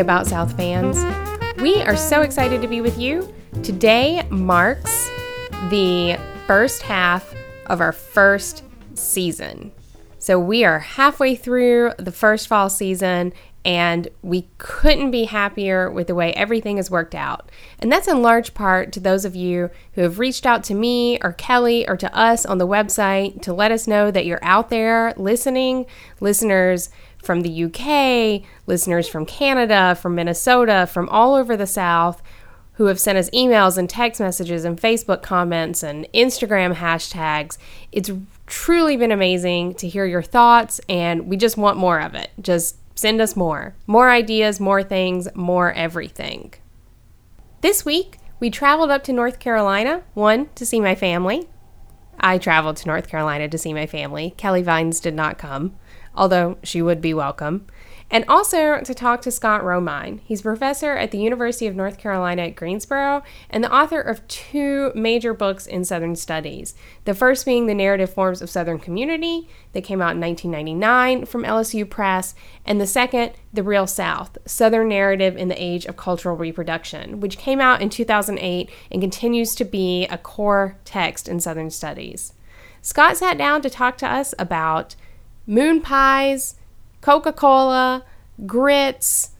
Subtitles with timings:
[0.00, 0.96] About South fans.
[1.60, 3.32] We are so excited to be with you.
[3.62, 5.10] Today marks
[5.68, 7.34] the first half
[7.66, 8.64] of our first
[8.94, 9.72] season.
[10.18, 16.06] So we are halfway through the first fall season, and we couldn't be happier with
[16.06, 17.50] the way everything has worked out.
[17.78, 21.18] And that's in large part to those of you who have reached out to me
[21.22, 24.70] or Kelly or to us on the website to let us know that you're out
[24.70, 25.84] there listening,
[26.20, 26.88] listeners
[27.22, 32.22] from the UK, listeners from Canada, from Minnesota, from all over the South
[32.80, 37.58] who have sent us emails and text messages and Facebook comments and Instagram hashtags.
[37.92, 38.10] It's
[38.46, 42.30] truly been amazing to hear your thoughts, and we just want more of it.
[42.40, 43.74] Just send us more.
[43.86, 46.54] More ideas, more things, more everything.
[47.60, 51.50] This week, we traveled up to North Carolina, one, to see my family.
[52.18, 54.32] I traveled to North Carolina to see my family.
[54.38, 55.76] Kelly Vines did not come
[56.14, 57.66] although she would be welcome.
[58.12, 60.18] And also to talk to Scott Romine.
[60.24, 64.90] He's professor at the University of North Carolina at Greensboro and the author of two
[64.96, 66.74] major books in Southern Studies.
[67.04, 71.44] The first being The Narrative Forms of Southern Community, that came out in 1999 from
[71.44, 72.34] LSU Press,
[72.66, 77.38] and the second, The Real South Southern Narrative in the Age of Cultural Reproduction, which
[77.38, 82.32] came out in 2008 and continues to be a core text in Southern Studies.
[82.82, 84.96] Scott sat down to talk to us about
[85.50, 86.54] moon pies,
[87.00, 88.04] Coca Cola,
[88.46, 89.32] grits,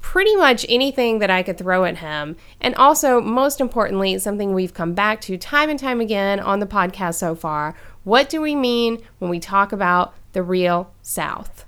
[0.00, 2.36] pretty much anything that I could throw at him.
[2.60, 6.66] And also, most importantly, something we've come back to time and time again on the
[6.66, 7.74] podcast so far
[8.04, 11.66] what do we mean when we talk about the real South?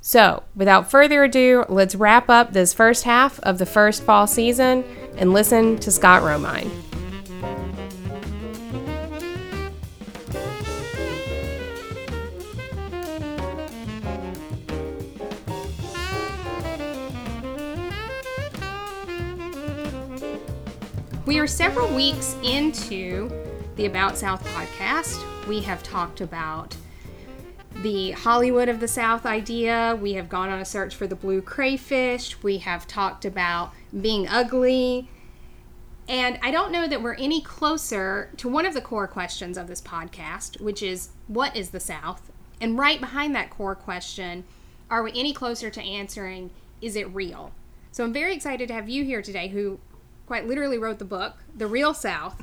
[0.00, 4.82] So, without further ado, let's wrap up this first half of the first fall season
[5.18, 6.87] and listen to Scott Romine.
[21.28, 23.30] We are several weeks into
[23.76, 25.22] the About South podcast.
[25.46, 26.74] We have talked about
[27.82, 29.98] the Hollywood of the South idea.
[30.00, 32.42] We have gone on a search for the blue crayfish.
[32.42, 35.10] We have talked about being ugly.
[36.08, 39.66] And I don't know that we're any closer to one of the core questions of
[39.66, 42.32] this podcast, which is what is the South?
[42.58, 44.44] And right behind that core question,
[44.88, 46.48] are we any closer to answering
[46.80, 47.52] is it real?
[47.92, 49.78] So I'm very excited to have you here today who
[50.28, 52.36] quite literally wrote the book, The Real South,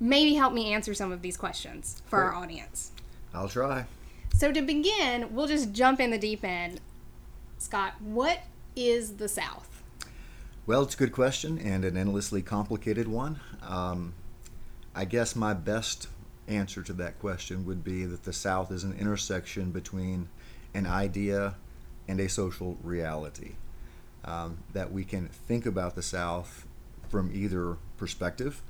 [0.00, 2.90] maybe help me answer some of these questions for our audience.
[3.34, 3.84] I'll try.
[4.34, 6.80] So to begin, we'll just jump in the deep end.
[7.58, 8.44] Scott, what
[8.74, 9.82] is the South?
[10.66, 13.40] Well, it's a good question and an endlessly complicated one.
[13.62, 14.14] Um,
[14.94, 16.08] I guess my best
[16.48, 20.30] answer to that question would be that the South is an intersection between
[20.72, 21.56] an idea
[22.08, 23.52] and a social reality
[24.24, 26.66] um, that we can think about the South
[27.08, 28.62] from either perspective.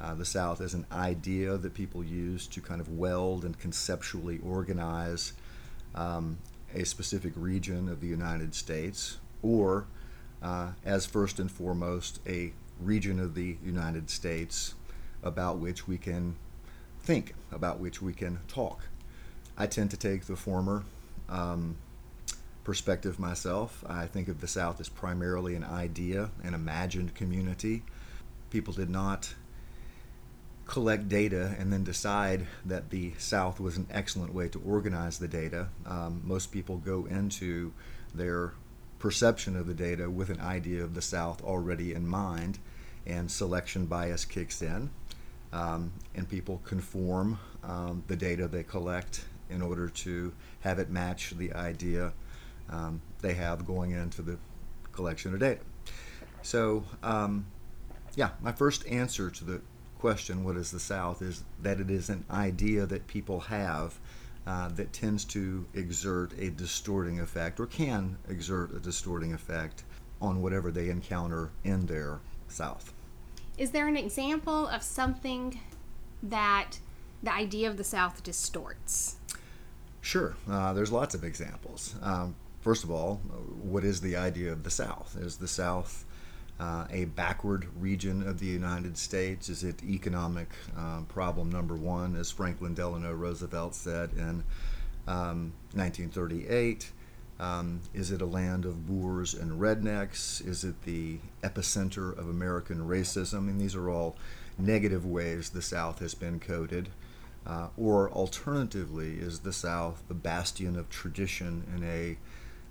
[0.00, 4.40] Uh, the South as an idea that people use to kind of weld and conceptually
[4.44, 5.32] organize
[5.94, 6.38] um,
[6.74, 9.86] a specific region of the United States, or
[10.42, 14.74] uh, as first and foremost a region of the United States
[15.22, 16.34] about which we can
[17.02, 18.80] think, about which we can talk.
[19.56, 20.84] I tend to take the former.
[21.28, 21.76] Um,
[22.64, 23.84] perspective myself.
[23.88, 27.82] I think of the South as primarily an idea, an imagined community.
[28.50, 29.34] People did not
[30.66, 35.28] collect data and then decide that the South was an excellent way to organize the
[35.28, 35.68] data.
[35.84, 37.72] Um, most people go into
[38.14, 38.52] their
[38.98, 42.58] perception of the data with an idea of the South already in mind,
[43.04, 44.88] and selection bias kicks in,
[45.52, 51.34] um, and people conform um, the data they collect in order to have it match
[51.36, 52.12] the idea
[52.72, 54.38] um, they have going into the
[54.92, 55.60] collection of data.
[56.42, 57.46] So, um,
[58.16, 59.60] yeah, my first answer to the
[59.98, 63.98] question, what is the South, is that it is an idea that people have
[64.46, 69.84] uh, that tends to exert a distorting effect or can exert a distorting effect
[70.20, 72.18] on whatever they encounter in their
[72.48, 72.92] South.
[73.56, 75.60] Is there an example of something
[76.22, 76.78] that
[77.22, 79.16] the idea of the South distorts?
[80.00, 81.94] Sure, uh, there's lots of examples.
[82.02, 83.16] Um, first of all,
[83.62, 85.16] what is the idea of the South?
[85.20, 86.06] Is the South
[86.58, 89.48] uh, a backward region of the United States?
[89.48, 90.48] Is it economic
[90.78, 94.44] uh, problem number one, as Franklin Delano Roosevelt said in
[95.06, 96.90] um, 1938?
[97.40, 100.46] Um, is it a land of boors and rednecks?
[100.46, 103.38] Is it the epicenter of American racism?
[103.38, 104.16] I mean, these are all
[104.56, 106.90] negative ways the South has been coded.
[107.44, 112.16] Uh, or alternatively, is the South the bastion of tradition in a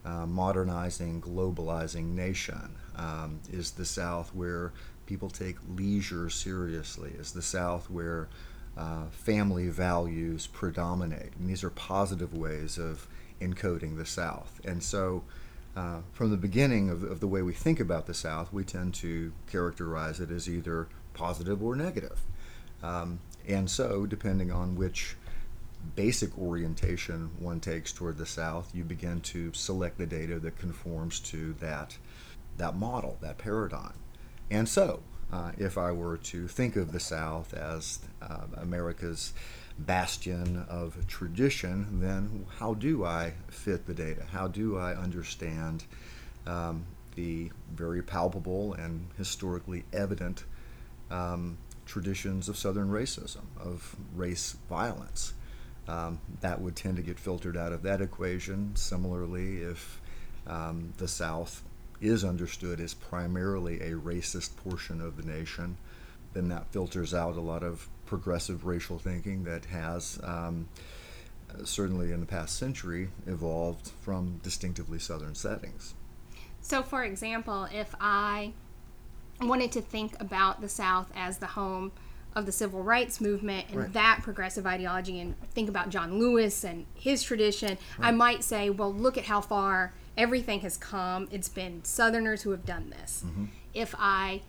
[0.06, 2.75] uh, modernizing, globalizing nation?
[2.95, 4.74] Um, is the South where
[5.06, 7.12] people take leisure seriously?
[7.18, 8.30] Is the South where
[8.77, 11.33] uh, family values predominate?
[11.38, 13.07] And these are positive ways of
[13.42, 14.62] encoding the South.
[14.63, 15.24] And so,
[15.75, 18.94] uh, from the beginning of, of, the way we think about the South, we tend
[18.95, 22.19] to characterize it as either positive or negative.
[22.83, 25.15] Um, and so, depending on which
[25.95, 31.19] basic orientation one takes toward the South, you begin to select the data that conforms
[31.19, 31.98] to that,
[32.57, 33.94] that model, that paradigm.
[34.50, 35.01] And so,
[35.31, 39.33] uh, if I were to think of the South as uh, America's
[39.80, 44.25] bastion of tradition, then how do I fit the data?
[44.31, 45.86] How do I understand
[46.45, 46.86] um,
[47.16, 50.44] the very palpable and historically evident
[51.10, 55.33] um, traditions of Southern racism, of race violence?
[55.88, 58.75] Um, that would tend to get filtered out of that equation.
[58.75, 60.00] Similarly, if
[60.48, 61.63] um, the South
[62.00, 65.78] is understood as primarily a racist portion of the nation,
[66.33, 70.68] then that filters out a lot of progressive racial thinking that has um,
[71.63, 75.94] certainly in the past century evolved from distinctively southern settings.
[76.62, 78.54] So, for example, if I
[79.42, 81.92] wanted to think about the South as the home
[82.36, 83.94] of the civil rights movement and right.
[83.94, 88.07] that progressive ideology and think about John Lewis and his tradition, right.
[88.07, 91.28] I might say, well, look at how far everything has come.
[91.31, 93.24] It's been Southerners who have done this.
[93.25, 93.45] Mm-hmm.
[93.74, 94.42] If I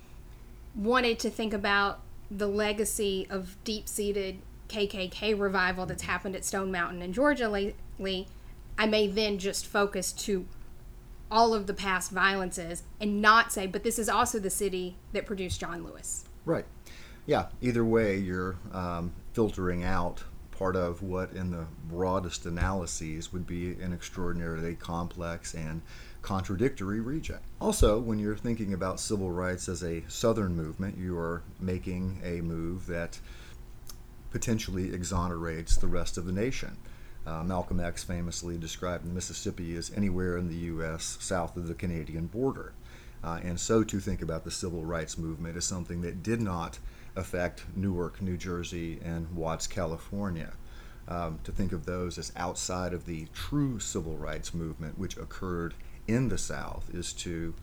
[0.74, 2.00] wanted to think about
[2.30, 4.38] the legacy of deep seated
[4.68, 8.26] KKK revival that's happened at Stone Mountain in Georgia lately,
[8.78, 10.46] I may then just focus to
[11.30, 15.26] all of the past violences and not say, but this is also the city that
[15.26, 16.24] produced John Lewis.
[16.44, 16.64] Right.
[17.26, 17.46] Yeah.
[17.60, 23.72] Either way, you're um, filtering out part of what, in the broadest analyses, would be
[23.80, 25.82] an extraordinarily complex and
[26.20, 27.42] contradictory reject.
[27.60, 32.40] Also, when you're thinking about civil rights as a Southern movement, you are making a
[32.40, 33.18] move that
[34.30, 36.76] potentially exonerates the rest of the nation.
[37.26, 41.18] Uh, Malcolm X famously described Mississippi as anywhere in the U.S.
[41.20, 42.72] south of the Canadian border.
[43.22, 46.78] Uh, and so to think about the civil rights movement as something that did not
[47.16, 50.52] affect Newark, New Jersey, and Watts, California.
[51.08, 55.74] Um, to think of those as outside of the true civil rights movement, which occurred
[56.06, 57.54] in the South is to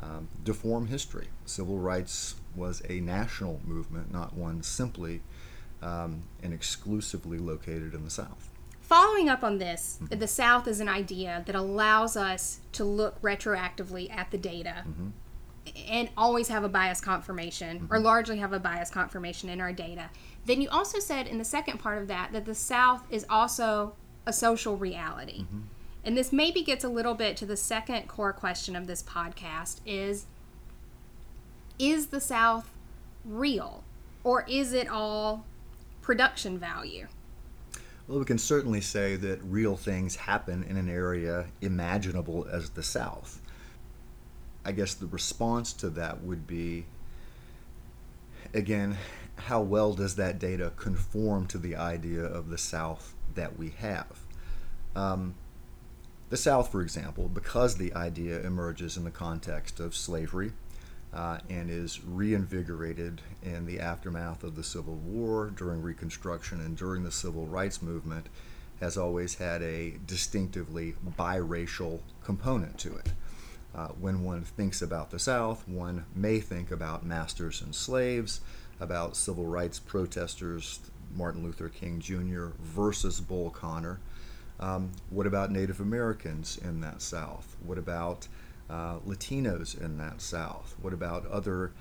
[0.00, 1.26] um, deform history.
[1.44, 5.22] Civil rights was a national movement, not one simply
[5.82, 8.50] um, and exclusively located in the South.
[8.80, 10.18] Following up on this, mm-hmm.
[10.18, 15.08] the South is an idea that allows us to look retroactively at the data mm-hmm.
[15.88, 17.92] And always have a bias confirmation, mm-hmm.
[17.92, 20.10] or largely have a bias confirmation in our data.
[20.46, 23.94] Then you also said in the second part of that that the South is also
[24.26, 25.42] a social reality.
[25.42, 25.60] Mm-hmm
[26.04, 29.80] and this maybe gets a little bit to the second core question of this podcast
[29.86, 30.26] is
[31.78, 32.70] is the south
[33.24, 33.82] real
[34.22, 35.44] or is it all
[36.02, 37.06] production value
[38.06, 42.82] well we can certainly say that real things happen in an area imaginable as the
[42.82, 43.40] south
[44.64, 46.84] i guess the response to that would be
[48.52, 48.96] again
[49.36, 54.20] how well does that data conform to the idea of the south that we have
[54.96, 55.34] um,
[56.30, 60.52] the South, for example, because the idea emerges in the context of slavery
[61.12, 67.04] uh, and is reinvigorated in the aftermath of the Civil War, during Reconstruction, and during
[67.04, 68.26] the Civil Rights Movement,
[68.80, 73.12] has always had a distinctively biracial component to it.
[73.74, 78.40] Uh, when one thinks about the South, one may think about masters and slaves,
[78.78, 80.78] about civil rights protesters,
[81.14, 82.48] Martin Luther King Jr.
[82.60, 84.00] versus Bull Connor.
[84.60, 87.56] Um, what about Native Americans in that South?
[87.64, 88.28] What about
[88.70, 90.76] uh, Latinos in that South?
[90.80, 91.72] What about other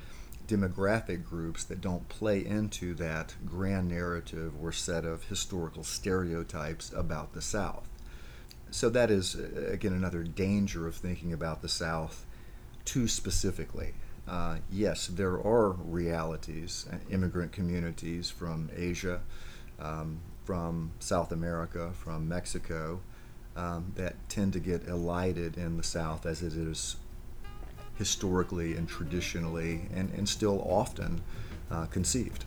[0.48, 7.34] demographic groups that don't play into that grand narrative or set of historical stereotypes about
[7.34, 7.88] the South?
[8.74, 12.26] So, that is, uh, again, another danger of thinking about the South
[12.86, 13.94] too specifically.
[14.28, 19.22] Uh, yes, there are realities, uh, immigrant communities from Asia,
[19.80, 23.02] um, from South America, from Mexico,
[23.56, 26.96] um, that tend to get elided in the South as it is
[28.00, 31.22] historically and traditionally and, and still often
[31.70, 32.46] uh, conceived.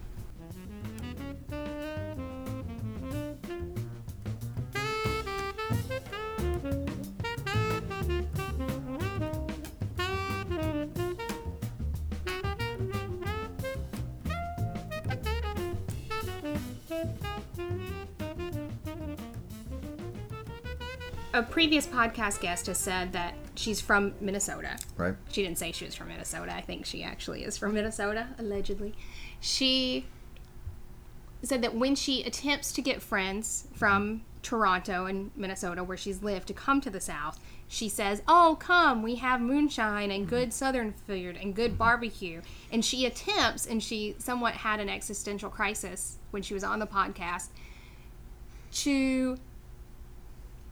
[21.37, 24.79] A previous podcast guest has said that she's from Minnesota.
[24.97, 25.15] Right.
[25.31, 26.55] She didn't say she was from Minnesota.
[26.55, 28.95] I think she actually is from Minnesota, allegedly.
[29.39, 30.07] She
[31.43, 36.49] said that when she attempts to get friends from Toronto and Minnesota, where she's lived,
[36.49, 37.39] to come to the South,
[37.69, 40.53] she says, Oh, come, we have moonshine and good mm-hmm.
[40.53, 41.79] Southern food and good mm-hmm.
[41.79, 42.41] barbecue.
[42.73, 46.87] And she attempts, and she somewhat had an existential crisis when she was on the
[46.87, 47.49] podcast,
[48.73, 49.37] to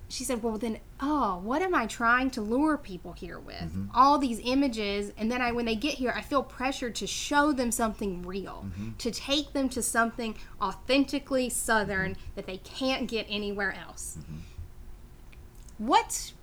[0.08, 3.56] she said, Well, then, oh, what am I trying to lure people here with?
[3.56, 3.86] Mm-hmm.
[3.94, 5.12] All these images.
[5.16, 8.66] And then I, when they get here, I feel pressured to show them something real,
[8.66, 8.90] mm-hmm.
[8.98, 12.22] to take them to something authentically Southern mm-hmm.
[12.34, 14.18] that they can't get anywhere else.
[15.78, 16.34] What's,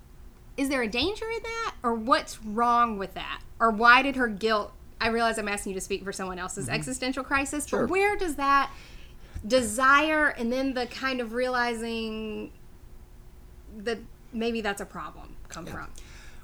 [0.56, 1.74] there a danger in that?
[1.82, 3.40] Or what's wrong with that?
[3.58, 6.68] Or why did her guilt, I realize I'm asking you to speak for someone else's
[6.68, 7.82] existential crisis, Sure.
[7.82, 8.70] but where does that
[9.46, 12.52] desire and then the kind of realizing
[13.78, 13.98] that
[14.32, 15.88] maybe that's a problem come from.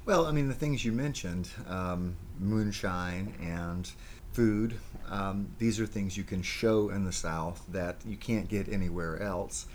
[0.05, 3.91] Well, I mean, the things you mentioned, um, moonshine and
[4.33, 4.79] food,
[5.11, 9.21] um, these are things you can show in the South that you can't get anywhere
[9.23, 9.67] else.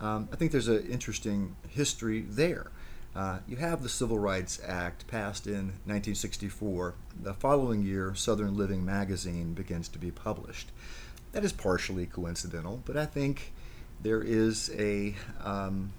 [0.00, 2.70] Um, I think there's an interesting history there.
[3.16, 6.94] Uh, you have the Civil Rights Act passed in 1964.
[7.22, 10.70] The following year, Southern Living magazine begins to be published.
[11.32, 13.52] That is partially coincidental, but I think
[14.02, 15.92] there is a um,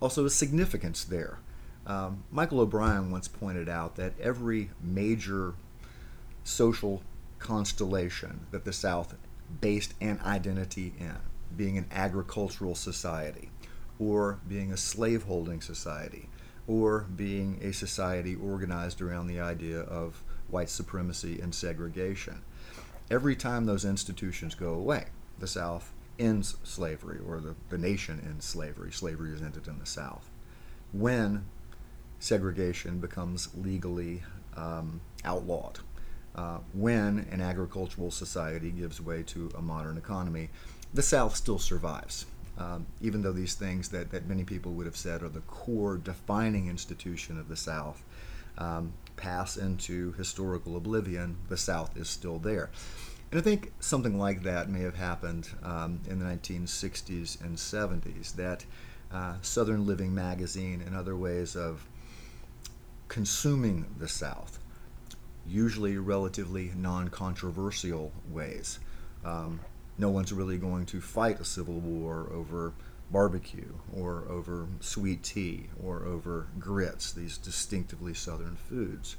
[0.00, 1.38] also a significance there.
[1.86, 5.54] Um, Michael O'Brien once pointed out that every major
[6.44, 7.02] social
[7.38, 9.14] constellation that the South
[9.60, 11.16] based an identity in,
[11.56, 13.50] being an agricultural society,
[13.98, 16.28] or being a slaveholding society,
[16.66, 22.42] or being a society organized around the idea of white supremacy and segregation.
[23.10, 25.06] Every time those institutions go away,
[25.38, 28.92] the South ends slavery, or the, the nation ends slavery.
[28.92, 30.30] Slavery is ended in the South.
[30.92, 31.46] When
[32.18, 34.22] segregation becomes legally
[34.56, 35.80] um, outlawed,
[36.36, 40.50] uh, when an agricultural society gives way to a modern economy,
[40.94, 42.26] the South still survives.
[42.58, 45.96] Um, even though these things that, that many people would have said are the core
[45.96, 48.02] defining institution of the South
[48.58, 52.70] um, pass into historical oblivion, the South is still there.
[53.30, 58.34] And I think something like that may have happened um, in the 1960s and 70s,
[58.34, 58.64] that
[59.12, 61.86] uh, Southern Living magazine and other ways of
[63.08, 64.58] consuming the South,
[65.46, 68.80] usually relatively non controversial ways.
[69.24, 69.60] Um,
[69.98, 72.72] no one's really going to fight a civil war over
[73.10, 79.16] barbecue or over sweet tea or over grits, these distinctively Southern foods.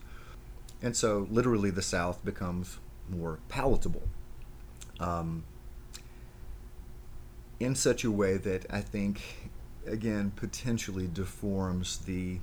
[0.82, 4.04] And so, literally, the South becomes more palatable
[5.00, 5.44] um,
[7.60, 9.52] in such a way that I think,
[9.86, 12.40] again, potentially deforms the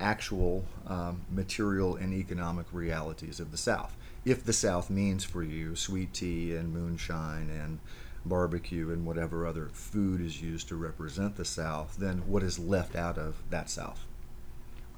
[0.00, 3.96] actual um, material and economic realities of the South.
[4.24, 7.78] If the South means for you sweet tea and moonshine and
[8.24, 12.94] barbecue and whatever other food is used to represent the South, then what is left
[12.94, 14.04] out of that South?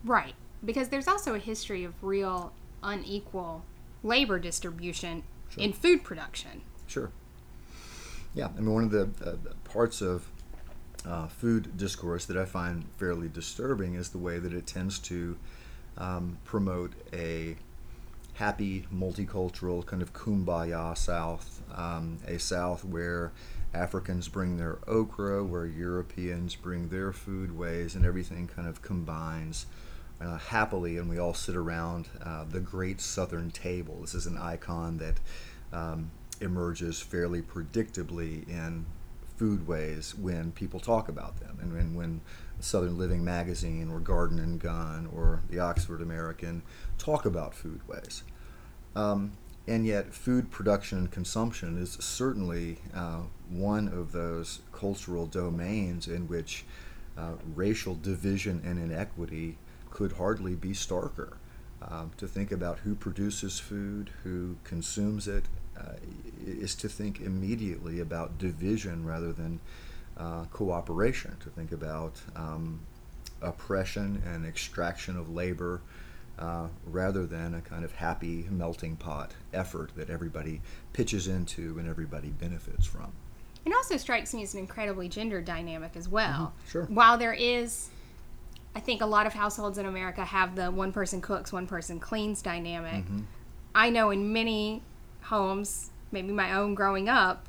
[0.04, 0.34] Right.
[0.64, 3.64] Because there's also a history of real unequal
[4.02, 5.22] labor distribution
[5.56, 6.62] in food production.
[6.86, 7.10] Sure.
[8.34, 10.28] Yeah, I mean, one of the uh, parts of
[11.06, 15.36] uh, food discourse that I find fairly disturbing is the way that it tends to
[15.98, 17.56] um, promote a
[18.34, 23.32] happy, multicultural, kind of kumbaya South, um, a South where
[23.74, 29.66] Africans bring their okra, where Europeans bring their food ways, and everything kind of combines
[30.20, 33.98] uh, happily, and we all sit around uh, the great Southern table.
[34.00, 35.16] This is an icon that
[35.72, 36.10] um,
[36.40, 38.86] emerges fairly predictably in
[39.38, 42.20] foodways when people talk about them, and when,
[42.62, 46.62] Southern Living magazine or Garden and Gun or the Oxford American
[46.98, 48.20] talk about foodways.
[48.94, 49.32] Um,
[49.66, 56.28] and yet, food production and consumption is certainly uh, one of those cultural domains in
[56.28, 56.66] which
[57.16, 59.56] uh, racial division and inequity
[59.90, 61.34] could hardly be starker.
[61.82, 65.44] Um, to think about who produces food, who consumes it,
[65.78, 65.92] uh,
[66.44, 69.60] is to think immediately about division rather than
[70.18, 72.80] uh, cooperation, to think about um,
[73.40, 75.80] oppression and extraction of labor
[76.38, 80.60] uh, rather than a kind of happy melting pot effort that everybody
[80.92, 83.12] pitches into and everybody benefits from.
[83.64, 86.54] It also strikes me as an incredibly gender dynamic as well.
[86.68, 86.84] sure.
[86.84, 87.90] While there is,
[88.74, 91.98] I think a lot of households in America have the one person cooks, one person
[92.00, 93.04] cleans dynamic.
[93.04, 93.20] Mm-hmm.
[93.74, 94.82] I know in many
[95.22, 97.46] homes, maybe my own growing up,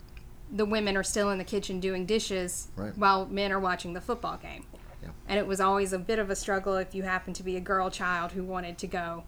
[0.51, 2.97] the women are still in the kitchen doing dishes Right.
[2.97, 4.65] while men are watching the football game.
[5.03, 5.09] Yeah.
[5.27, 7.59] and it was always a bit of a struggle if you happened to be a
[7.59, 9.23] girl child who wanted to go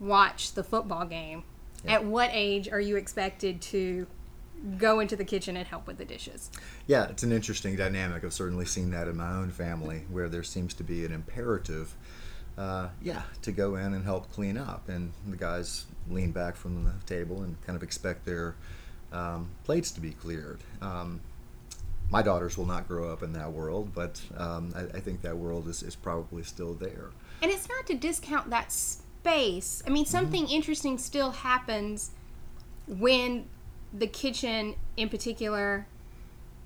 [0.00, 1.42] watch the football game.
[1.84, 1.94] Yeah.
[1.96, 4.06] At what age are you expected to
[4.78, 6.50] go into the kitchen and help with the dishes?
[6.86, 8.24] Yeah, it's an interesting dynamic.
[8.24, 11.94] I've certainly seen that in my own family where there seems to be an imperative,
[12.56, 14.88] uh, yeah, to go in and help clean up.
[14.88, 18.54] And the guys lean back from the table and kind of expect their
[19.12, 20.60] um, plates to be cleared.
[20.80, 21.20] Um,
[22.10, 25.36] my daughters will not grow up in that world, but um, I, I think that
[25.36, 27.10] world is, is probably still there.
[27.42, 29.82] And it's not to discount that space.
[29.86, 32.10] I mean, something interesting still happens
[32.86, 33.46] when
[33.94, 35.86] the kitchen, in particular,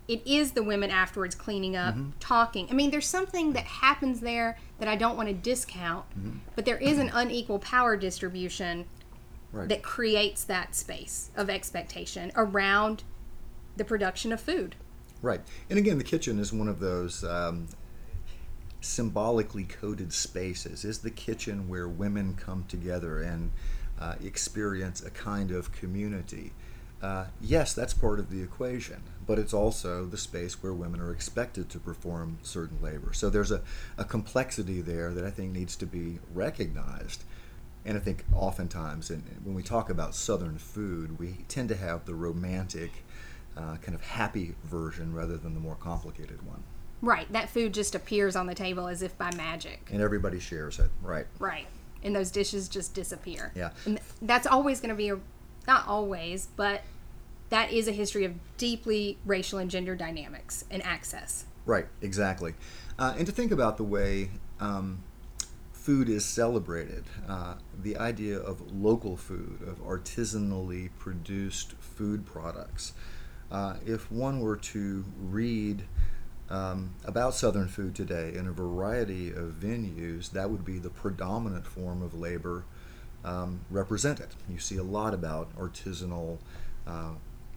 [0.09, 2.67] it is the women afterwards cleaning up, talking.
[2.71, 6.07] I mean, there's something that happens there that I don't want to discount,
[6.57, 8.87] but there is an unequal power distribution
[9.51, 9.67] Right.
[9.71, 13.03] that creates that space of expectation around
[13.79, 14.77] the production of food.
[15.23, 15.41] Right.
[15.71, 17.67] And again, the kitchen is one of those um,
[18.83, 20.85] symbolically coded spaces.
[20.85, 23.51] Is the kitchen where women come together and
[23.99, 26.53] uh, experience a kind of community?
[27.01, 31.13] Uh, yes, that's part of the equation, but it's also the space where women are
[31.13, 33.13] expected to perform certain labor.
[33.13, 33.63] So there's a,
[33.97, 37.23] a complexity there that I think needs to be recognized.
[37.85, 42.05] And I think oftentimes, in, when we talk about Southern food, we tend to have
[42.05, 42.91] the romantic,
[43.57, 46.65] uh, kind of happy version rather than the more complicated one.
[47.01, 49.89] Right, that food just appears on the table as if by magic.
[49.93, 51.27] And everybody shares it, right?
[51.39, 51.69] Right.
[52.03, 53.53] And those dishes just disappear.
[53.55, 53.71] Yeah.
[53.87, 55.19] And th- that's always going to be a,
[55.69, 56.83] not always, but
[57.51, 61.45] that is a history of deeply racial and gender dynamics and access.
[61.67, 62.55] Right, exactly.
[62.99, 65.05] Uh, and to think about the way um,
[65.73, 72.95] food is celebrated, uh, the idea of local food, of artisanally produced food products.
[73.53, 75.85] Uh, if one were to read
[76.51, 81.67] um, about Southern food today in a variety of venues, that would be the predominant
[81.67, 82.65] form of labor
[83.25, 84.29] um, represented.
[84.49, 86.39] You see a lot about artisanal
[86.87, 87.13] uh,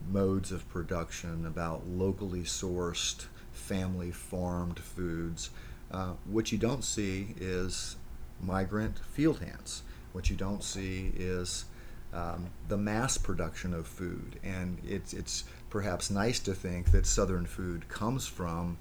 [0.10, 5.50] modes of production, about locally sourced, family farmed foods.
[5.92, 7.96] Uh, what you don't see is
[8.42, 9.84] migrant field hands.
[10.14, 11.66] What you don't see is
[12.14, 17.46] um, the mass production of food, and it's it's perhaps nice to think that Southern
[17.46, 18.78] food comes from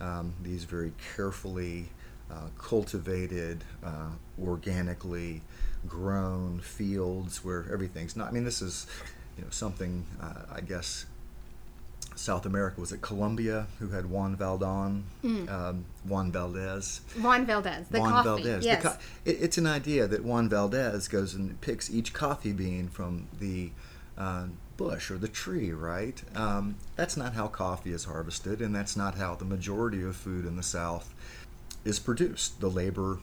[0.00, 1.88] um, these very carefully
[2.34, 4.08] uh, cultivated, uh,
[4.42, 5.40] organically
[5.86, 8.28] grown fields where everything's not.
[8.28, 8.86] I mean, this is
[9.36, 11.06] you know something uh, I guess
[12.16, 15.02] South America was it Colombia who had Juan Valdon,
[15.48, 17.00] um, Juan Valdez.
[17.20, 18.28] Juan Valdez, the Juan coffee.
[18.28, 18.60] Valdez.
[18.62, 18.82] The Yes.
[18.82, 23.26] co- it, it's an idea that Juan Valdez goes and picks each coffee bean from
[23.40, 23.70] the
[24.16, 26.22] uh, bush or the tree, right?
[26.36, 30.46] Um, that's not how coffee is harvested, and that's not how the majority of food
[30.46, 31.12] in the South
[31.84, 32.60] is produced.
[32.60, 33.20] The labor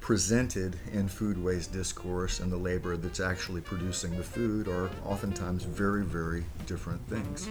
[0.00, 6.04] presented in foodways discourse and the labor that's actually producing the food are oftentimes very,
[6.04, 7.48] very different things.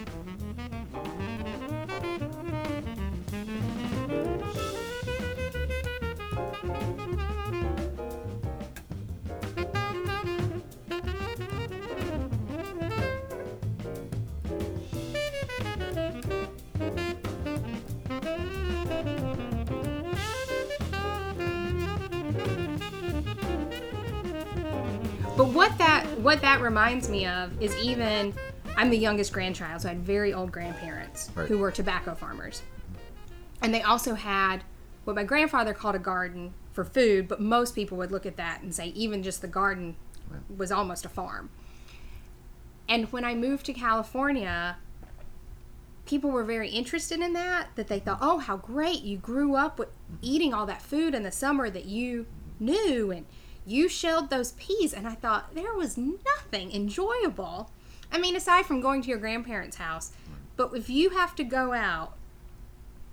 [25.38, 28.34] But what that what that reminds me of is even
[28.76, 31.46] I'm the youngest grandchild, so I had very old grandparents Right.
[31.46, 32.62] who were tobacco farmers.
[33.62, 34.64] And they also had
[35.04, 38.62] what my grandfather called a garden for food, but most people would look at that
[38.62, 39.94] and say even just the garden
[40.56, 41.50] was almost a farm.
[42.88, 44.78] And when I moved to California,
[46.04, 49.78] people were very interested in that that they thought oh how great you grew up
[49.78, 52.26] with eating all that food in the summer that you
[52.58, 53.24] knew and
[53.68, 57.70] you shelled those peas and i thought there was nothing enjoyable
[58.12, 60.12] i mean aside from going to your grandparents house
[60.56, 62.14] but if you have to go out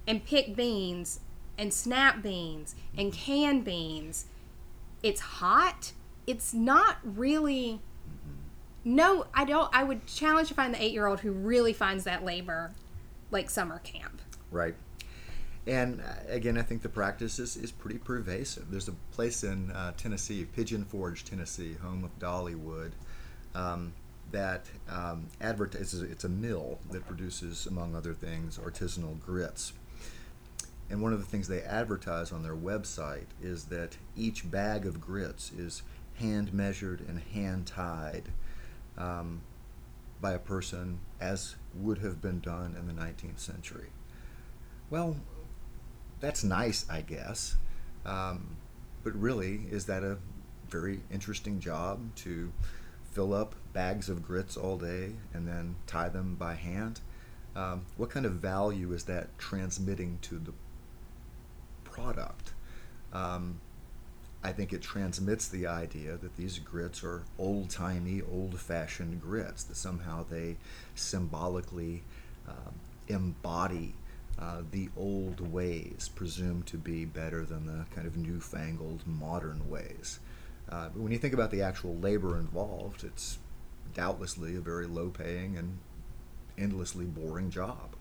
[0.07, 1.19] and pick beans
[1.57, 3.21] and snap beans and mm-hmm.
[3.21, 4.25] can beans
[5.03, 5.91] it's hot
[6.27, 8.95] it's not really mm-hmm.
[8.95, 12.03] no i don't i would challenge to find the eight year old who really finds
[12.03, 12.71] that labor
[13.31, 14.21] like summer camp.
[14.51, 14.75] Right.
[15.67, 18.69] And uh, again, I think the practice is, is pretty pervasive.
[18.69, 22.91] There's a place in uh, Tennessee, Pigeon Forge, Tennessee, home of Dollywood,
[23.55, 23.93] um,
[24.31, 26.01] that um, advertises.
[26.01, 29.73] It's a mill that produces, among other things, artisanal grits.
[30.89, 35.01] And one of the things they advertise on their website is that each bag of
[35.01, 35.81] grits is
[36.15, 38.29] hand measured and hand tied
[38.97, 39.41] um,
[40.21, 43.89] by a person as would have been done in the 19th century.
[44.91, 45.17] Well,
[46.19, 47.55] that's nice, I guess.
[48.05, 48.57] Um,
[49.03, 50.17] but really, is that a
[50.69, 52.51] very interesting job to
[53.11, 57.01] fill up bags of grits all day and then tie them by hand?
[57.55, 60.53] Um, what kind of value is that transmitting to the
[61.83, 62.53] product?
[63.13, 63.61] Um,
[64.43, 69.63] I think it transmits the idea that these grits are old timey, old fashioned grits,
[69.63, 70.57] that somehow they
[70.93, 72.03] symbolically
[72.47, 72.75] um,
[73.07, 73.95] embody
[74.39, 80.19] uh, the old ways, presumed to be better than the kind of newfangled modern ways.
[80.69, 83.37] Uh, but when you think about the actual labor involved, it's
[83.93, 85.77] doubtlessly a very low paying and
[86.57, 87.95] endlessly boring job.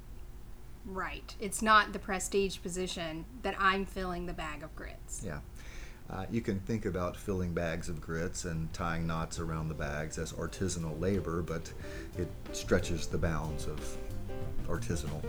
[0.84, 1.34] Right.
[1.40, 5.22] It's not the prestige position that I'm filling the bag of grits.
[5.24, 5.40] Yeah.
[6.10, 10.18] Uh, you can think about filling bags of grits and tying knots around the bags
[10.18, 11.72] as artisanal labor, but
[12.18, 13.96] it stretches the bounds of
[14.68, 15.24] artisanal.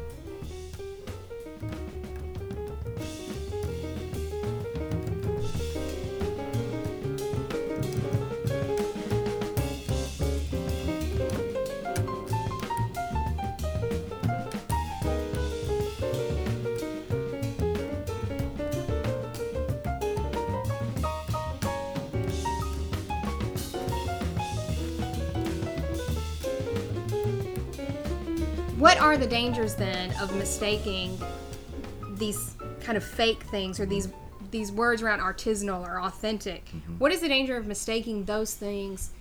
[28.85, 31.17] What are the dangers then of mistaking
[32.17, 34.09] these kind of fake things or these
[34.51, 36.69] these words around artisanal or authentic?
[36.97, 39.11] What is the danger of mistaking those things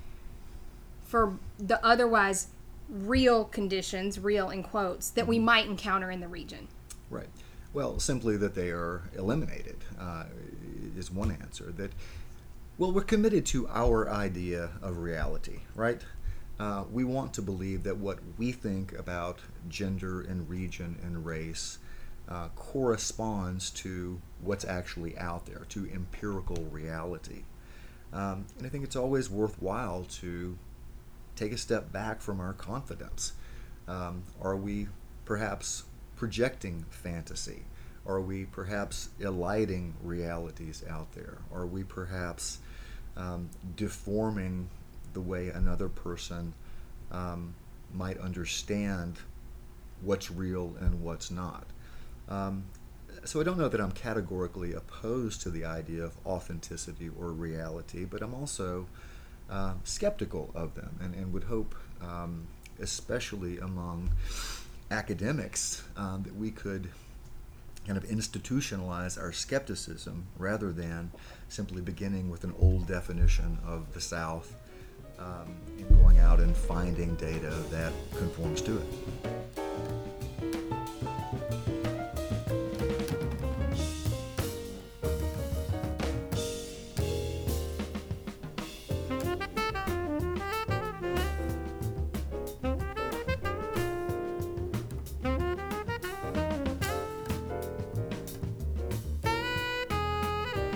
[1.04, 2.48] for the otherwise
[2.88, 6.68] real conditions, real in quotes, that we might encounter in the region?
[7.10, 7.28] Right.
[7.72, 10.24] Well, simply that they are eliminated uh,
[10.96, 11.72] is one answer.
[11.76, 11.90] That,
[12.78, 16.00] well, we're committed to our idea of reality, right?
[16.60, 21.78] Uh, we want to believe that what we think about gender and region and race
[22.28, 27.42] uh, corresponds to what's actually out there, to empirical reality.
[28.12, 30.56] Um, and I think it's always worthwhile to
[31.36, 33.32] take a step back from our confidence.
[33.88, 34.88] Um, are we
[35.24, 35.84] perhaps
[36.16, 37.64] projecting fantasy?
[38.06, 41.38] Are we perhaps eliding realities out there?
[41.52, 42.58] Are we perhaps
[43.16, 44.68] um, deforming
[45.12, 46.52] the way another person
[47.10, 47.54] um,
[47.92, 49.18] might understand
[50.02, 51.64] what's real and what's not?
[52.28, 52.64] Um,
[53.24, 58.04] so I don't know that I'm categorically opposed to the idea of authenticity or reality,
[58.04, 58.86] but I'm also
[59.50, 62.46] uh, skeptical of them and, and would hope, um,
[62.80, 64.10] especially among
[64.90, 66.90] academics, um, that we could
[67.86, 71.10] kind of institutionalize our skepticism rather than
[71.48, 74.54] simply beginning with an old definition of the South
[75.18, 79.64] um, and going out and finding data that conforms to it.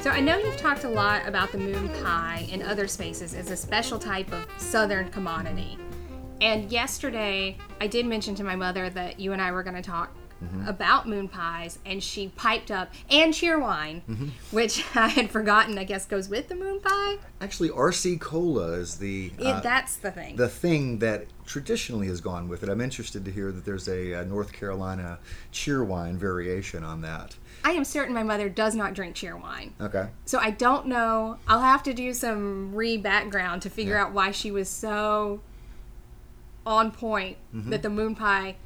[0.00, 3.50] So I know you've talked a lot about the moon pie in other spaces as
[3.50, 5.76] a special type of southern commodity.
[6.40, 9.82] And yesterday I did mention to my mother that you and I were going to
[9.82, 10.14] talk
[10.68, 14.02] about moon pies and she piped up and cheerwine,
[14.52, 17.16] which I had forgotten I guess goes with the moon pie.
[17.40, 20.36] Actually, RC Cola is the It, uh, that's the thing.
[20.36, 22.68] the thing that traditionally has gone with it.
[22.68, 25.18] I'm interested to hear that there's a, uh North Carolina
[25.52, 27.34] cheerwine variation on that.
[27.64, 29.72] I am certain my mother does not drink cheerwine.
[29.80, 30.08] Okay.
[30.24, 31.38] So I don't know.
[31.46, 34.04] I'll have to do some re background to figure Yeah.
[34.04, 35.40] out why she was so
[36.66, 37.70] on point Mm-hmm.
[37.70, 38.56] that the moon pie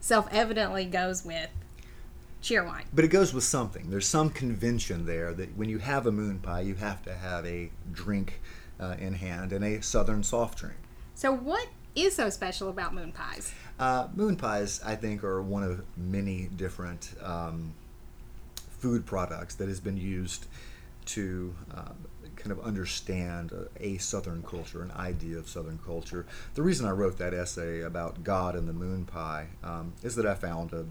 [0.00, 1.50] self evidently goes with
[2.42, 2.84] cheerwine.
[2.94, 3.90] But it goes with something.
[3.90, 7.44] There's some convention there that when you have a moon pie, you have to have
[7.46, 8.40] a drink
[8.78, 10.76] uh, in hand and a southern soft drink.
[11.14, 13.52] So what is so special about moon pies?
[13.78, 17.74] Uh, moon pies, I think, are one of many different um,
[18.78, 20.46] food products that has been used
[21.06, 21.92] to uh,
[22.36, 26.26] kind of understand a, Southern culture, an idea of Southern culture.
[26.54, 30.26] The reason I wrote that essay about God and the moon pie um, is that
[30.26, 30.84] I found a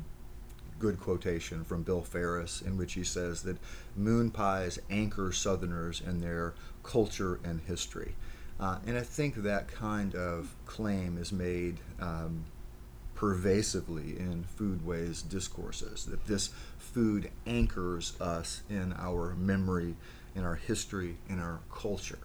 [0.79, 3.57] good quotation from Bill Ferris in which he says that
[3.95, 8.15] moon pies anchor Southerners in their culture and history.
[8.59, 12.45] Uh, and I think that kind of claim is made um,
[13.15, 19.95] pervasively in foodways discourses, that this food anchors us in our memory,
[20.35, 22.19] in our history, in our culture.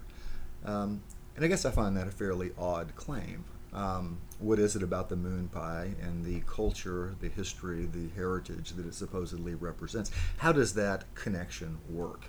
[0.64, 1.02] Um,
[1.36, 3.44] and I guess I find that a fairly odd claim.
[3.72, 8.70] Um, what is it about the moon pie and the culture, the history, the heritage
[8.72, 10.10] that it supposedly represents?
[10.38, 12.24] How does that connection work?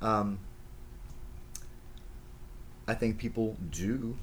[0.00, 0.38] Um,
[2.88, 4.16] I think people do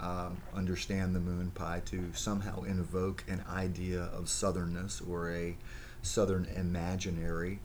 [0.00, 5.56] um, understand the moon pie to somehow invoke an idea of southernness or a
[6.02, 7.60] southern imaginary.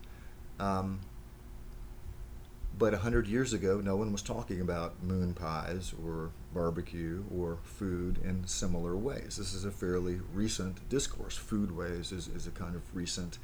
[0.60, 1.00] Um,
[2.78, 7.58] but a hundred years ago, no one was talking about moon pies or barbecue or
[7.63, 9.36] food in similar ways.
[9.38, 11.38] This is a fairly recent discourse.
[11.38, 13.38] Foodways is, is a kind of recent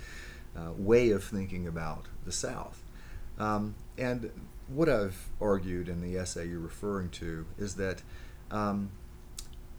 [0.55, 2.81] uh, way of thinking about the South.
[3.37, 4.31] Um, and
[4.67, 8.01] what I've argued in the essay you're referring to is that
[8.51, 8.89] um,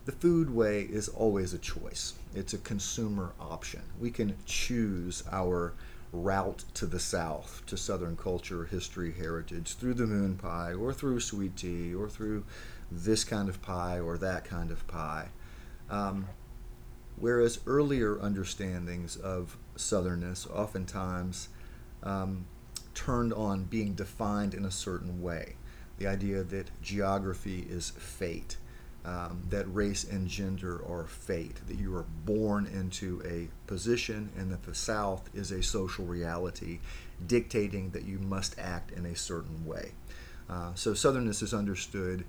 [0.05, 2.15] the food way is always a choice.
[2.35, 3.83] It's a consumer option.
[4.01, 5.75] We can choose our
[6.13, 11.21] route to the South, to Southern culture, history, heritage, through the moon pie, or through
[11.21, 12.45] sweet tea, or through
[12.91, 15.29] this kind of pie or that kind of pie.
[15.91, 16.29] Um,
[17.17, 21.49] whereas earlier understandings of Southernness oftentimes
[22.03, 22.47] um,
[22.95, 25.57] turned on being defined in a certain way.
[25.99, 28.59] The idea that geography is fate,
[29.05, 34.51] um, that race and gender are fate, that you are born into a position, and
[34.53, 36.81] that the South is a social reality
[37.27, 39.93] dictating that you must act in a certain way.
[40.51, 42.25] Uh, so, Southernness is understood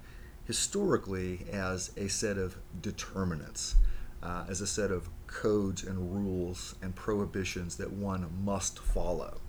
[0.45, 3.75] historically as a set of determinants,
[4.23, 9.41] uh, as a set of codes and rules and prohibitions that one must follow.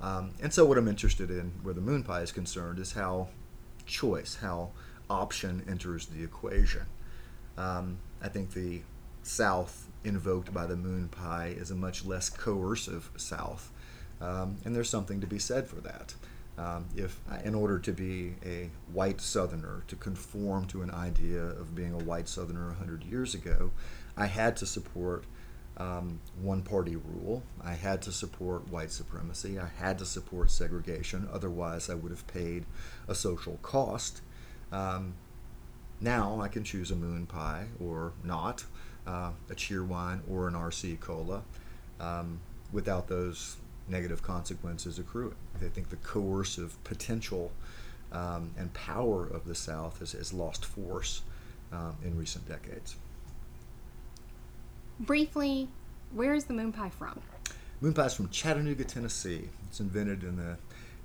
[0.00, 3.28] Um, and so, what I'm interested in, where the moon pie is concerned, is how
[3.86, 4.70] choice, how
[5.08, 6.86] option enters the equation.
[7.56, 8.82] Um, I think the
[9.22, 13.70] South invoked by the moon pie is a much less coercive South,
[14.20, 16.14] um, and there's something to be said for that.
[16.56, 21.74] Um, if, in order to be a white Southerner, to conform to an idea of
[21.74, 23.72] being a white Southerner 100 years ago,
[24.16, 25.24] I had to support
[25.76, 27.42] um, one party rule.
[27.62, 29.58] I had to support white supremacy.
[29.58, 31.28] I had to support segregation.
[31.32, 32.64] Otherwise, I would have paid
[33.08, 34.20] a social cost.
[34.70, 35.14] Um,
[36.00, 38.64] now I can choose a moon pie or not,
[39.06, 41.42] uh, a cheerwine or an RC cola,
[42.00, 42.40] um,
[42.72, 43.56] without those
[43.88, 45.34] negative consequences accruing.
[45.56, 47.52] I think the coercive potential
[48.12, 51.22] um, and power of the South has, has lost force
[51.72, 52.96] um, in recent decades.
[55.00, 55.68] Briefly,
[56.12, 57.20] where is the moon pie from?
[57.80, 59.48] Moon pie is from Chattanooga, Tennessee.
[59.66, 60.56] It's invented in the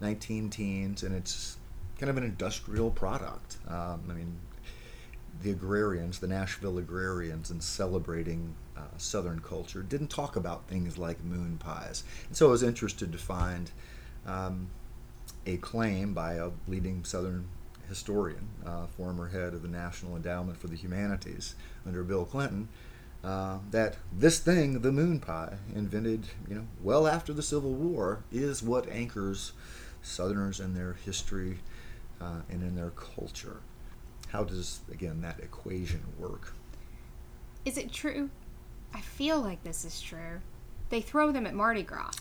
[0.01, 1.57] 19 teens, and it's
[1.99, 3.57] kind of an industrial product.
[3.67, 4.37] Um, I mean,
[5.41, 11.23] the agrarians, the Nashville agrarians, in celebrating uh, Southern culture, didn't talk about things like
[11.23, 12.03] moon pies.
[12.27, 13.71] And so I was interested to find
[14.25, 14.69] um,
[15.45, 17.47] a claim by a leading Southern
[17.87, 22.69] historian, uh, former head of the National Endowment for the Humanities under Bill Clinton,
[23.23, 28.23] uh, that this thing, the moon pie, invented you know well after the Civil War,
[28.31, 29.51] is what anchors
[30.01, 31.59] Southerners in their history
[32.21, 33.61] uh, and in their culture.
[34.29, 36.53] How does again that equation work?
[37.65, 38.29] Is it true?
[38.93, 40.41] I feel like this is true.
[40.89, 42.11] They throw them at Mardi Gras.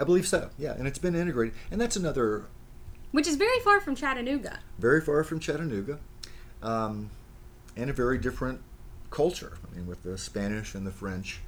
[0.00, 0.50] I believe so.
[0.58, 2.46] Yeah, and it's been integrated, and that's another.
[3.10, 4.60] Which is very far from Chattanooga.
[4.78, 5.98] Very far from Chattanooga,
[6.62, 7.10] um,
[7.76, 8.60] and a very different
[9.10, 9.58] culture.
[9.66, 11.40] I mean, with the Spanish and the French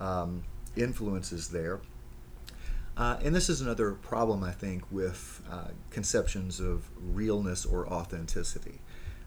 [0.00, 0.44] um,
[0.76, 1.80] influences there.
[2.96, 8.80] Uh, and this is another problem, I think, with uh, conceptions of realness or authenticity.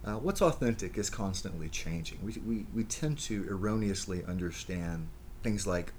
[0.03, 2.19] Uh, what's authentic is constantly changing.
[2.23, 5.07] We, we, we tend to erroneously understand
[5.43, 5.93] things like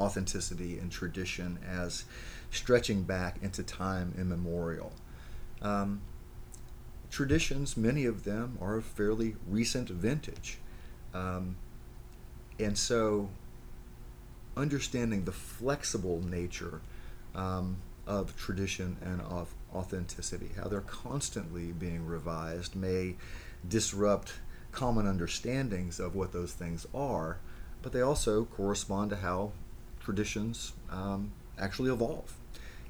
[0.00, 2.04] authenticity and tradition as
[2.50, 4.92] stretching back into time immemorial.
[5.60, 6.00] Um,
[7.10, 10.58] traditions, many of them, are of fairly recent vintage.
[11.14, 11.56] Um,
[12.58, 13.28] and so,
[14.56, 16.80] understanding the flexible nature
[17.34, 23.16] um, of tradition and of authenticity, how they're constantly being revised, may
[23.66, 24.34] disrupt
[24.70, 27.38] common understandings of what those things are,
[27.82, 29.52] but they also correspond to how
[30.00, 32.34] traditions um, actually evolve.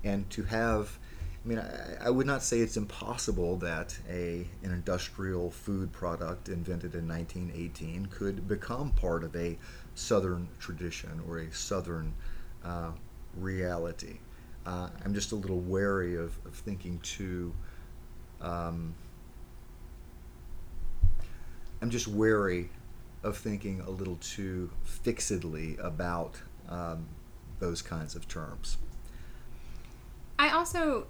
[0.04, 0.98] And to have
[1.44, 6.48] I mean, I, I, would not say it's impossible that a an industrial food product
[6.48, 9.59] invented in 1918 could become part of a
[9.94, 12.14] Southern tradition or a Southern
[12.64, 12.92] uh,
[13.37, 14.18] reality.
[14.64, 17.52] Uh, I'm just a little wary of, of thinking too.
[18.40, 18.94] Um,
[21.81, 22.70] I'm just wary
[23.24, 27.09] of thinking a little too fixedly about um,
[27.59, 28.78] those kinds of terms.
[30.38, 31.07] I also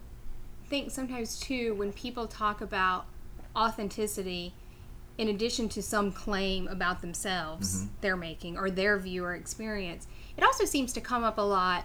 [0.73, 3.05] think sometimes too when people talk about
[3.55, 4.55] authenticity
[5.19, 7.89] in addition to some claim about themselves mm-hmm.
[8.01, 11.85] they're making or their viewer experience, it also seems to come up a lot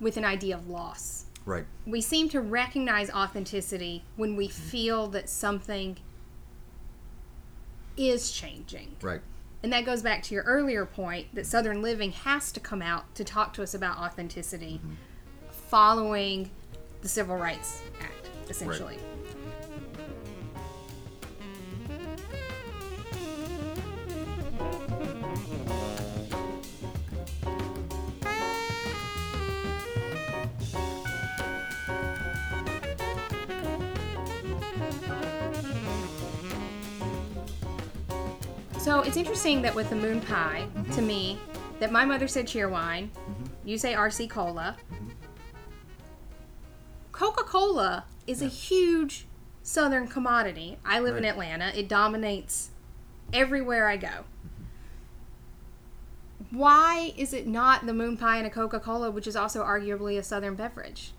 [0.00, 1.24] with an idea of loss.
[1.46, 1.64] Right.
[1.86, 4.68] We seem to recognize authenticity when we mm-hmm.
[4.68, 5.96] feel that something
[7.96, 8.96] is changing.
[9.00, 9.22] Right.
[9.62, 13.14] And that goes back to your earlier point that Southern Living has to come out
[13.14, 14.92] to talk to us about authenticity mm-hmm.
[15.70, 16.50] following
[17.00, 18.98] the Civil Rights Act, essentially.
[38.86, 40.92] So it's interesting that with the moon pie, mm-hmm.
[40.92, 41.40] to me,
[41.80, 43.44] that my mother said cheerwine, mm-hmm.
[43.64, 44.76] you say RC Cola.
[47.10, 49.26] Coca Cola is a huge
[49.62, 50.78] southern commodity.
[50.84, 52.70] I live in Atlanta, it dominates
[53.32, 54.24] everywhere I go.
[56.50, 60.18] Why is it not the moon pie and a Coca Cola, which is also arguably
[60.18, 61.12] a southern beverage?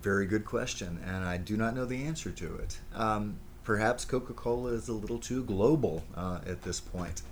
[0.00, 2.78] Very good question, and I do not know the answer to it.
[2.94, 7.22] Um, perhaps Coca Cola is a little too global uh, at this point.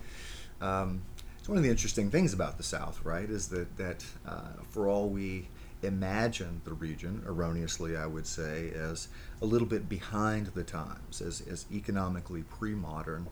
[0.60, 1.02] Um,
[1.38, 3.28] it's one of the interesting things about the South, right?
[3.28, 5.48] Is that that uh, for all we
[5.82, 9.08] imagine the region, erroneously, I would say, as
[9.40, 13.26] a little bit behind the times, as, as economically pre-modern,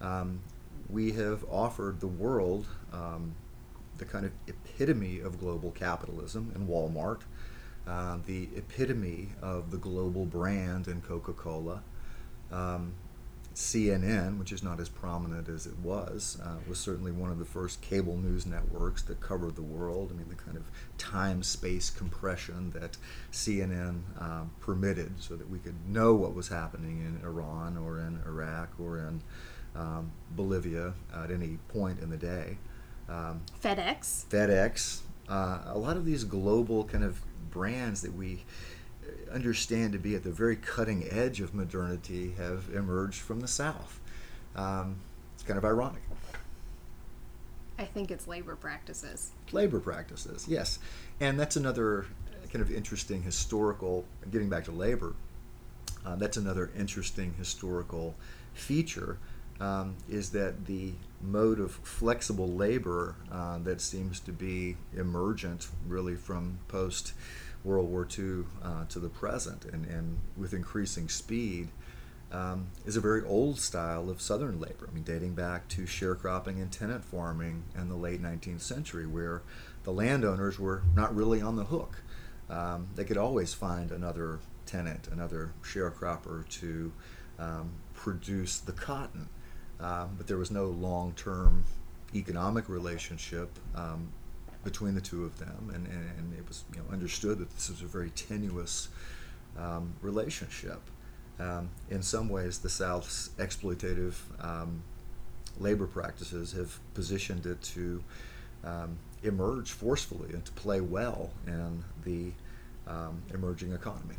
[0.00, 0.40] um,
[0.88, 3.34] we have offered the world um,
[3.98, 7.20] the kind of epitome of global capitalism in Walmart,
[7.86, 11.82] uh, the epitome of the global brand in Coca Cola.
[12.52, 12.94] Um,
[13.56, 17.44] CNN, which is not as prominent as it was, uh, was certainly one of the
[17.46, 20.10] first cable news networks that covered the world.
[20.12, 20.64] I mean, the kind of
[20.98, 22.98] time space compression that
[23.32, 28.20] CNN uh, permitted so that we could know what was happening in Iran or in
[28.26, 29.22] Iraq or in
[29.74, 32.58] um, Bolivia at any point in the day.
[33.08, 34.26] Um, FedEx.
[34.26, 38.44] FedEx, uh, a lot of these global kind of brands that we
[39.32, 44.00] understand to be at the very cutting edge of modernity have emerged from the South.
[44.54, 44.96] Um,
[45.34, 46.02] it's kind of ironic.
[47.78, 49.32] I think it's labor practices.
[49.52, 50.78] Labor practices, yes.
[51.20, 52.06] And that's another
[52.52, 55.14] kind of interesting historical, getting back to labor,
[56.06, 58.14] uh, that's another interesting historical
[58.54, 59.18] feature.
[59.58, 66.14] Um, is that the mode of flexible labor uh, that seems to be emergent really
[66.14, 67.14] from post
[67.66, 71.68] World War II uh, to the present and, and with increasing speed
[72.30, 74.88] um, is a very old style of southern labor.
[74.88, 79.42] I mean, dating back to sharecropping and tenant farming in the late 19th century, where
[79.84, 82.02] the landowners were not really on the hook.
[82.48, 86.92] Um, they could always find another tenant, another sharecropper to
[87.38, 89.28] um, produce the cotton.
[89.78, 91.64] Um, but there was no long term
[92.14, 94.12] economic relationship um,
[94.66, 97.70] between the two of them, and, and, and it was you know, understood that this
[97.70, 98.88] was a very tenuous
[99.56, 100.80] um, relationship.
[101.38, 104.82] Um, in some ways, the South's exploitative um,
[105.60, 108.02] labor practices have positioned it to
[108.64, 112.32] um, emerge forcefully and to play well in the
[112.88, 114.16] um, emerging economy.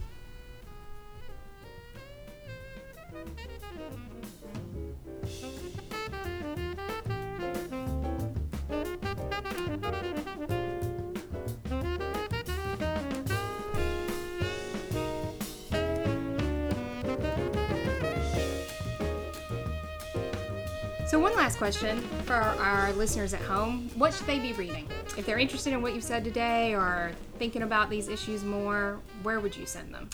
[21.08, 24.90] So, one last question for our listeners at home What should they be reading?
[25.18, 29.40] If they're interested in what you've said today or thinking about these issues more, where
[29.40, 30.10] would you send them?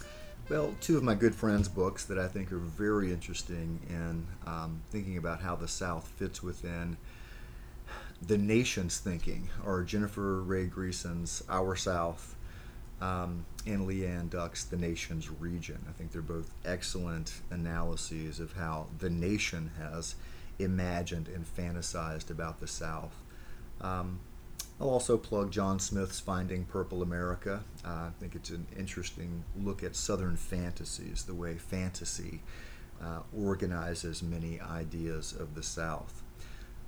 [0.50, 4.84] Well, two of my good friends' books that I think are very interesting in um,
[4.92, 6.96] thinking about how the South fits within
[8.22, 12.36] the nation's thinking are Jennifer Rae Greeson's Our South
[13.02, 15.84] um, and Leigh Anne Duck's The Nation's Region.
[15.90, 20.14] I think they're both excellent analyses of how the nation has
[20.60, 23.16] imagined and fantasized about the South.
[23.82, 24.20] Um,
[24.80, 27.62] I'll also plug Jon Smith's Finding Purple America.
[27.86, 32.42] Uh, I think it's an interesting look at Southern fantasies, the way fantasy
[33.02, 36.22] uh, organizes many ideas of the South.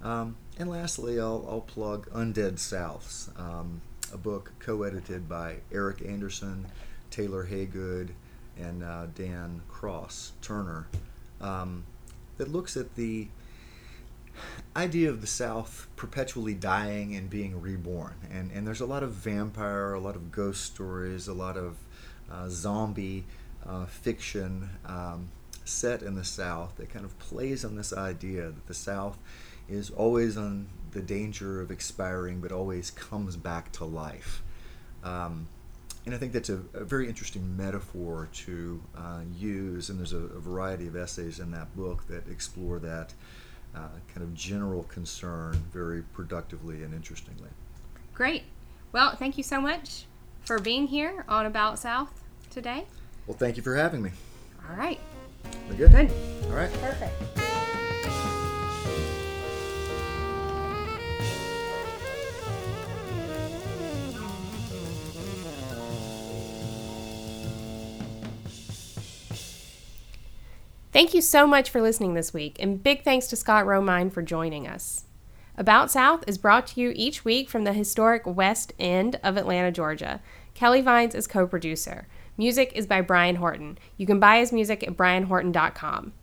[0.03, 3.81] Um, and lastly, I'll, I'll plug Undead Souths, um,
[4.13, 6.67] a book co edited by Eric Anderson,
[7.11, 8.09] Taylor Hagood,
[8.57, 10.87] and uh, Dan Cross Turner,
[11.41, 11.83] um,
[12.37, 13.27] that looks at the
[14.75, 18.15] idea of the South perpetually dying and being reborn.
[18.31, 21.77] And, and there's a lot of vampire, a lot of ghost stories, a lot of
[22.31, 23.25] uh, zombie
[23.65, 25.29] uh, fiction um,
[25.63, 29.17] set in the South that kind of plays on this idea that the South
[29.67, 34.43] is always on the danger of expiring, but always comes back to life.
[35.03, 35.47] Um,
[36.05, 40.17] and I think that's a, a very interesting metaphor to uh, use, and there's a,
[40.17, 43.13] a, variety of essays in that book that explore that
[43.75, 47.49] uh, kind of general concern very productively and interestingly.
[48.13, 48.43] Great.
[48.91, 50.05] Well, thank you so much
[50.41, 52.85] for being here on About South today.
[53.27, 54.11] Well, thank you for having me.
[54.69, 54.99] All right.
[55.69, 55.91] We're good?
[55.91, 56.11] Good.
[56.45, 56.71] All right.
[56.81, 57.54] Perfect.
[70.95, 74.21] Thank you so much for listening this week, and big thanks to Scott Romine for
[74.21, 75.03] joining us.
[75.57, 79.73] About South is brought to you each week from the historic West End of Atlanta,
[79.73, 80.21] Georgia.
[80.53, 82.07] Kelly Vines is co producer.
[82.37, 83.77] Music is by Brian Horton.
[83.97, 86.13] You can buy his music at brianhorton.com.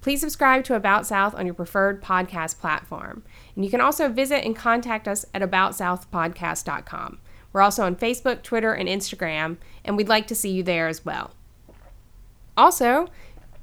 [0.00, 3.24] Please subscribe to About South on your preferred podcast platform.
[3.56, 7.18] And you can also visit and contact us at AboutSouthPodcast.com.
[7.52, 11.04] We're also on Facebook, Twitter, and Instagram, and we'd like to see you there as
[11.04, 11.32] well.
[12.56, 13.08] Also,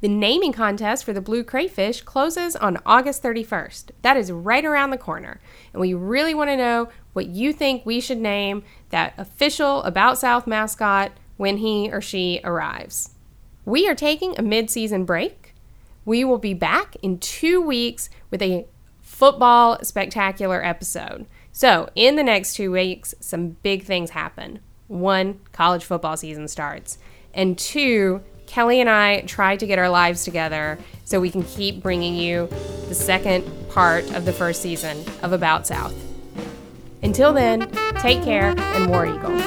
[0.01, 3.91] the naming contest for the blue crayfish closes on August 31st.
[4.03, 5.41] That is right around the corner.
[5.73, 10.17] And we really want to know what you think we should name that official About
[10.17, 13.11] South mascot when he or she arrives.
[13.65, 15.55] We are taking a mid season break.
[16.05, 18.65] We will be back in two weeks with a
[19.01, 21.25] football spectacular episode.
[21.51, 24.59] So, in the next two weeks, some big things happen.
[24.87, 26.99] One, college football season starts.
[27.33, 31.83] And two, Kelly and I try to get our lives together so we can keep
[31.83, 32.47] bringing you
[32.87, 35.93] the second part of the first season of About South.
[37.03, 37.69] Until then,
[37.99, 39.37] take care and War Eagle.